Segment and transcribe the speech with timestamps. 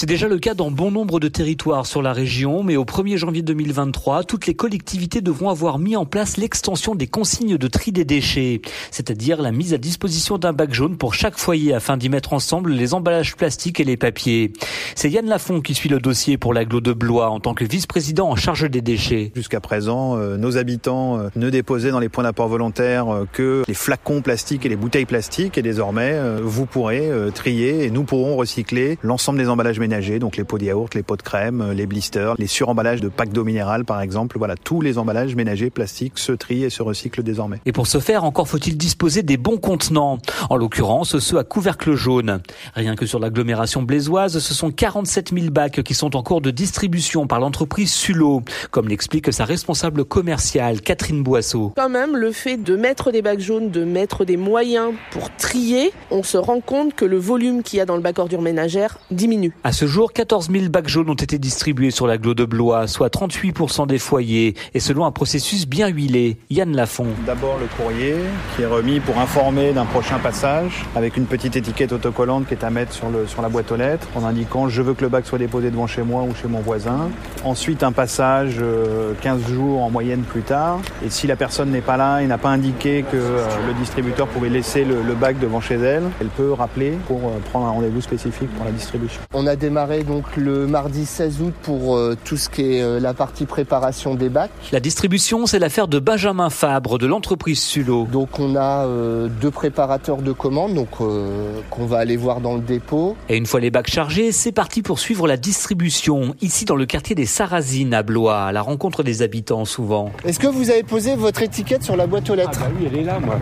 [0.00, 3.18] C'est déjà le cas dans bon nombre de territoires sur la région, mais au 1er
[3.18, 7.92] janvier 2023, toutes les collectivités devront avoir mis en place l'extension des consignes de tri
[7.92, 12.08] des déchets, c'est-à-dire la mise à disposition d'un bac jaune pour chaque foyer afin d'y
[12.08, 14.54] mettre ensemble les emballages plastiques et les papiers.
[14.94, 18.30] C'est Yann Lafont qui suit le dossier pour l'aglo de Blois en tant que vice-président
[18.30, 19.32] en charge des déchets.
[19.36, 23.64] Jusqu'à présent, euh, nos habitants euh, ne déposaient dans les points d'apport volontaires euh, que
[23.68, 28.36] les flacons plastiques et les bouteilles plastiques et désormais, vous pourrez trier et nous pourrons
[28.36, 31.86] recycler l'ensemble des emballages donc les pots de yaourt, les pots de crème, euh, les
[31.86, 34.38] blisters, les suremballages de packs d'eau minérale par exemple.
[34.38, 37.58] Voilà, tous les emballages ménagers plastiques se trient et se recyclent désormais.
[37.66, 41.94] Et pour ce faire, encore faut-il disposer des bons contenants, en l'occurrence ceux à couvercle
[41.94, 42.40] jaune.
[42.74, 46.50] Rien que sur l'agglomération blésoise, ce sont 47 000 bacs qui sont en cours de
[46.50, 51.72] distribution par l'entreprise Sulo, comme l'explique sa responsable commerciale, Catherine Boisseau.
[51.76, 55.92] Quand même, le fait de mettre des bacs jaunes, de mettre des moyens pour trier,
[56.10, 58.98] on se rend compte que le volume qu'il y a dans le bac ordure ménagère
[59.10, 63.08] diminue ce jour, 14 000 bacs jaunes ont été distribués sur l'agglo de Blois, soit
[63.08, 66.36] 38% des foyers, et selon un processus bien huilé.
[66.50, 67.06] Yann Lafont.
[67.24, 68.16] D'abord le courrier
[68.54, 72.62] qui est remis pour informer d'un prochain passage, avec une petite étiquette autocollante qui est
[72.62, 75.08] à mettre sur, le, sur la boîte aux lettres, en indiquant je veux que le
[75.08, 77.08] bac soit déposé devant chez moi ou chez mon voisin.
[77.42, 80.80] Ensuite un passage 15 euh, jours en moyenne plus tard.
[81.02, 84.26] Et si la personne n'est pas là et n'a pas indiqué que euh, le distributeur
[84.26, 88.02] pouvait laisser le, bac devant chez elle, elle peut rappeler pour euh, prendre un rendez-vous
[88.02, 89.22] spécifique pour la distribution.
[89.32, 92.98] On a démarré donc le mardi 16 août pour euh, tout ce qui est euh,
[92.98, 94.50] la partie préparation des bacs.
[94.72, 98.08] La distribution, c'est l'affaire de Benjamin Fabre de l'entreprise Sulo.
[98.10, 102.62] Donc on a euh, deux préparateurs de commandes donc qu'on va aller voir dans le
[102.62, 103.16] dépôt.
[103.28, 106.86] Et une fois les bacs chargés, c'est parti pour suivre la distribution ici dans le
[106.86, 110.10] quartier des Sarrazines à Blois, à la rencontre des habitants souvent.
[110.24, 112.60] Est-ce que vous avez posé votre étiquette sur la boîte aux lettres?
[112.60, 113.36] Ah bah oui, elle est là moi.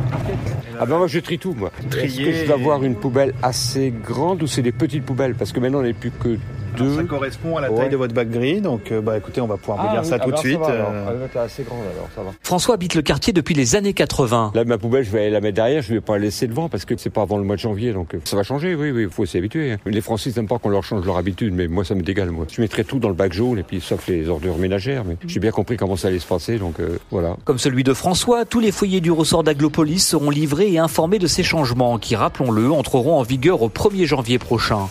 [0.80, 1.72] Ah bah moi je trie tout moi.
[2.00, 5.34] Est-ce que je dois avoir une poubelle assez grande ou c'est des petites poubelles?
[5.34, 6.38] Parce que maintenant on n'est plus que
[6.78, 9.56] ça correspond à la taille de votre bac gris, donc euh, bah écoutez, on va
[9.56, 10.60] pouvoir vous ah dire ça tout de suite.
[10.68, 11.28] Euh.
[11.34, 12.30] Elle assez grande alors, ça va.
[12.42, 14.52] François habite le quartier depuis les années 80.
[14.54, 16.84] Là, ma poubelle, je vais la mettre derrière, je vais pas la laisser devant parce
[16.84, 19.02] que c'est pas avant le mois de janvier, donc euh, ça va changer, oui, oui,
[19.04, 19.72] il faut s'y habituer.
[19.72, 19.78] Hein.
[19.86, 22.46] Les Français n'aiment pas qu'on leur change leur habitude, mais moi ça me dégale, moi.
[22.50, 25.40] Je mettrais tout dans le bac jaune et puis sauf les ordures ménagères, mais j'ai
[25.40, 26.76] bien compris comment ça allait se passer, donc
[27.10, 27.36] voilà.
[27.44, 31.26] Comme celui de François, tous les foyers du ressort d'Aglopolis seront livrés et informés de
[31.26, 34.88] ces changements qui, rappelons-le, entreront en vigueur au 1er janvier prochain.